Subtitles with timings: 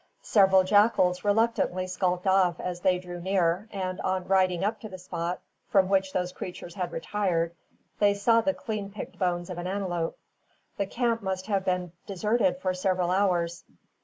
[0.23, 4.97] Several jackals reluctantly skulked off as they drew near and on riding up to the
[4.97, 7.53] spot from which those creatures had retired,
[7.99, 10.17] they saw the clean picked bones of an antelope.
[10.77, 13.63] The camp must have been deserted for several hours.